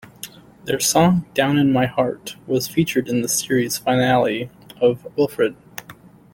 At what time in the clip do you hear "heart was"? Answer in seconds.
1.85-2.67